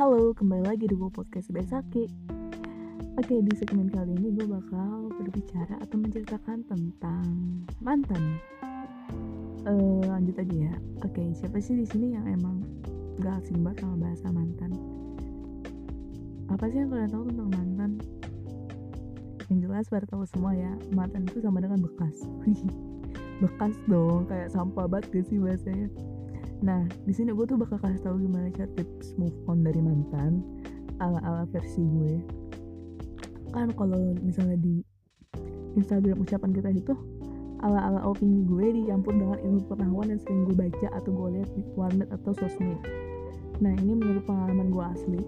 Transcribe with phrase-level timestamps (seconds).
[0.00, 2.08] Halo, kembali lagi di gue podcast Besaki
[3.20, 7.28] Oke, di segmen kali ini gue bakal berbicara atau menceritakan tentang
[7.84, 8.40] mantan.
[9.68, 10.74] Uh, Lanjut aja ya.
[11.04, 12.64] Oke, siapa sih di sini yang emang
[13.20, 14.72] gak asing banget sama bahasa mantan?
[16.48, 17.90] Apa sih yang kalian tahu tentang mantan?
[19.52, 22.16] Yang jelas pada tahu semua ya, mantan itu sama dengan bekas.
[23.44, 25.92] Bekas dong, kayak sampah banget gak sih bahasanya
[26.60, 30.44] Nah, di sini gue tuh bakal kasih tahu gimana cara tips move on dari mantan
[31.00, 32.14] ala-ala versi gue.
[33.50, 34.84] Kan kalau misalnya di
[35.80, 36.92] Instagram ucapan kita itu
[37.64, 41.62] ala-ala opini gue dicampur dengan ilmu pengetahuan yang sering gue baca atau gue lihat di
[41.76, 42.80] warnet atau sosmed.
[43.60, 45.22] Nah, ini menurut pengalaman gue asli.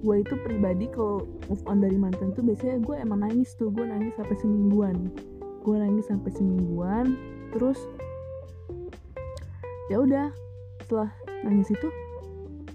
[0.00, 3.86] Gue itu pribadi kalau move on dari mantan tuh biasanya gue emang nangis tuh, gue
[3.86, 4.96] nangis sampai semingguan.
[5.62, 7.14] Gue nangis sampai semingguan,
[7.52, 7.78] terus
[9.90, 10.30] ya udah
[10.86, 11.10] setelah
[11.42, 11.88] nangis itu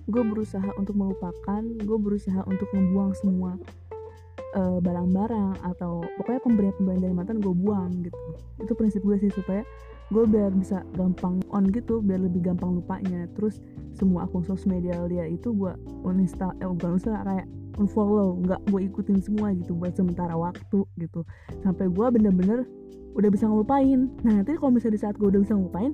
[0.05, 3.57] gue berusaha untuk melupakan gue berusaha untuk membuang semua
[4.55, 8.15] barang barang-barang atau pokoknya pemberian-pemberian dari mantan gue buang gitu.
[8.63, 9.67] Itu prinsip gue sih supaya
[10.15, 13.27] gue biar bisa gampang on gitu biar lebih gampang lupanya.
[13.35, 13.59] Terus
[13.99, 15.75] semua akun sosial media dia itu gue
[16.07, 21.27] uninstall eh bukan uninstall kayak unfollow nggak gue ikutin semua gitu buat sementara waktu gitu.
[21.59, 22.63] Sampai gue bener-bener
[23.11, 24.07] udah bisa ngelupain.
[24.23, 25.91] Nah nanti kalau misalnya di saat gue udah bisa ngelupain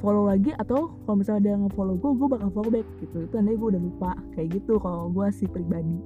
[0.00, 3.16] follow lagi atau kalau misalnya dia nge-follow gue gue bakal follow back gitu.
[3.24, 5.98] Itu nanti gue udah lupa kayak gitu kalau gue sih pribadi.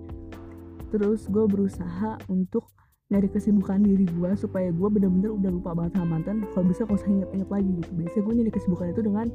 [0.90, 2.66] Terus gue berusaha untuk
[3.10, 6.46] nyari kesibukan diri gue supaya gue bener-bener udah lupa banget sama mantan.
[6.54, 7.90] Kalau bisa kalau saya inget-inget lagi gitu.
[7.98, 9.26] Biasanya gue nyari kesibukan itu dengan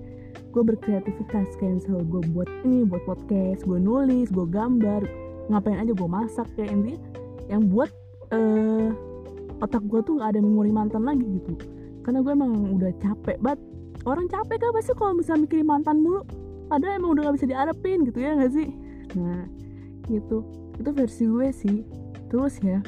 [0.51, 5.03] gue berkreativitas kayak misalnya gue buat ini buat podcast gue nulis gue gambar
[5.51, 6.99] ngapain aja gue masak kayak intinya
[7.51, 7.91] yang buat
[8.31, 8.89] uh,
[9.61, 11.53] otak gue tuh gak ada memori mantan lagi gitu.
[12.07, 13.59] Karena gue emang udah capek banget
[14.05, 16.21] orang capek kan pasti kalau bisa mikirin mantan mulu?
[16.65, 18.69] Padahal emang udah gak bisa diarepin gitu ya gak sih?
[19.17, 19.45] Nah
[20.05, 20.45] gitu.
[20.77, 21.77] Itu versi gue sih.
[22.29, 22.81] Terus ya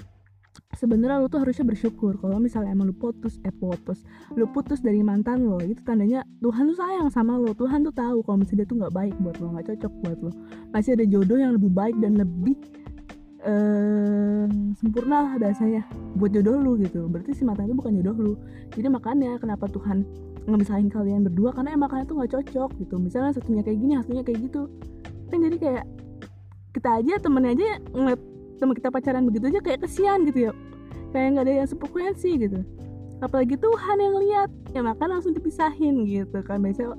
[0.77, 4.05] sebenarnya lu tuh harusnya bersyukur kalau misalnya emang lu putus eh putus.
[4.37, 7.53] Lu putus dari mantan lo itu tandanya Tuhan tuh sayang sama lo.
[7.57, 10.31] Tuhan tuh tahu kalau misalnya dia tuh nggak baik buat lo nggak cocok buat lo.
[10.73, 12.55] Masih ada jodoh yang lebih baik dan lebih
[13.45, 14.45] uh,
[14.77, 15.81] sempurna lah bahasanya
[16.17, 17.09] buat jodoh lu gitu.
[17.09, 18.33] Berarti si mantan itu bukan jodoh lu.
[18.73, 20.05] Jadi makanya kenapa Tuhan
[20.47, 22.95] ngebisain kalian berdua karena emang kalian tuh nggak cocok gitu.
[22.95, 24.71] Misalnya satunya kayak gini satunya kayak gitu.
[25.27, 25.85] Kan jadi kayak
[26.71, 28.21] kita aja temennya aja ngeliat
[28.57, 30.51] teman kita pacaran begitu aja kayak kesian gitu ya.
[31.11, 32.59] Kayak nggak ada yang sefrekuensi gitu.
[33.19, 34.49] Apalagi Tuhan yang lihat.
[34.71, 36.63] Ya maka langsung dipisahin gitu kan.
[36.63, 36.95] Biasanya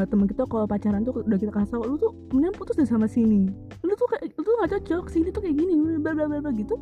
[0.00, 2.88] uh, teman kita kalau pacaran tuh udah kita kasih tau lu tuh mending putus deh
[2.88, 3.52] sama sini.
[3.84, 5.04] Lu tuh kayak lu tuh nggak cocok.
[5.12, 6.00] Sini tuh kayak gini.
[6.00, 6.80] Bla bla bla gitu.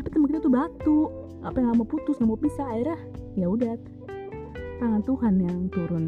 [0.00, 0.98] Tapi teman kita tuh batu.
[1.44, 2.98] Apa yang nggak mau putus nggak mau pisah akhirnya
[3.36, 3.76] ya udah
[4.78, 6.04] tangan Tuhan yang turun.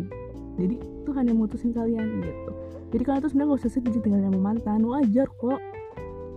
[0.58, 2.50] Jadi Tuhan yang mutusin kalian gitu.
[2.88, 4.80] Jadi kalian tuh sebenarnya gak usah sedih tinggal sama mantan.
[4.88, 5.60] Wajar kok.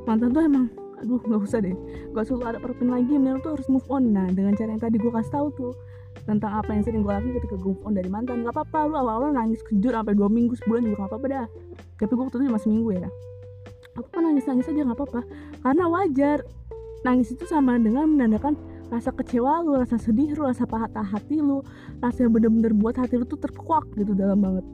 [0.05, 0.65] Mantan tuh emang
[1.01, 1.73] aduh nggak usah deh.
[2.13, 4.13] Gak usah ada perpin lagi mending tuh harus move on.
[4.13, 5.73] Nah dengan cara yang tadi gue kasih tahu tuh
[6.27, 8.79] tentang apa yang sering gue lakuin ketika gue move on dari mantan gak apa-apa.
[8.91, 11.47] Lu awal-awal nangis kejur sampai dua minggu sebulan juga gak apa-apa dah.
[11.97, 13.09] Tapi gue waktu itu cuma seminggu ya
[13.91, 15.21] apa apa nangis nangis aja gak apa-apa.
[15.65, 16.37] Karena wajar
[17.01, 18.53] nangis itu sama dengan menandakan
[18.91, 21.63] rasa kecewa lu rasa sedih lu rasa patah hati lu
[22.03, 24.67] rasa yang bener-bener buat hati lu tuh terkuak gitu dalam banget.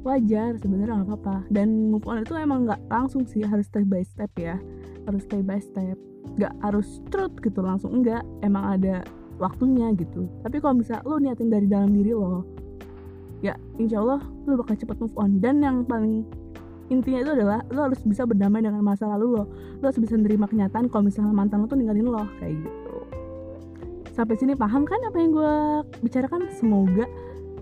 [0.00, 1.36] Wajar sebenarnya nggak apa-apa.
[1.52, 4.56] Dan move on itu emang nggak langsung sih harus step by step ya.
[5.04, 6.00] Harus step by step.
[6.40, 9.04] Nggak harus truth gitu langsung enggak emang ada
[9.36, 10.24] waktunya gitu.
[10.40, 12.48] Tapi kalau bisa lo niatin dari dalam diri lo
[13.38, 14.18] ya insya Allah
[14.50, 15.44] lo bakal cepet move on.
[15.44, 16.24] Dan yang paling
[16.88, 19.44] intinya itu adalah lo harus bisa berdamai dengan masa lalu lo.
[19.84, 22.87] Lo harus bisa menerima kenyataan kalau misalnya mantan lo tuh ninggalin lo kayak gitu
[24.18, 25.54] sampai sini paham kan apa yang gue
[26.02, 26.50] bicarakan?
[26.58, 27.06] Semoga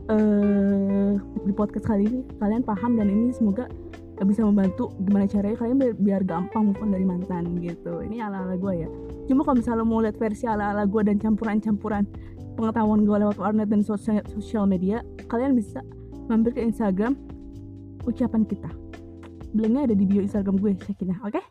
[0.09, 1.13] uh,
[1.45, 3.69] di podcast kali ini kalian paham dan ini semoga
[4.25, 8.01] bisa membantu gimana caranya kalian biar, biar gampang move on dari mantan gitu.
[8.01, 8.89] Ini ala ala gue ya.
[9.29, 12.09] Cuma kalau misalnya mau lihat versi ala ala gue dan campuran campuran
[12.57, 15.85] pengetahuan gue lewat warnet dan sosial, media kalian bisa
[16.33, 17.13] mampir ke Instagram
[18.09, 18.73] ucapan kita.
[19.53, 21.37] Linknya ada di bio Instagram gue Syakina oke?
[21.37, 21.45] Okay?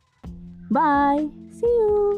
[0.69, 2.17] bye see you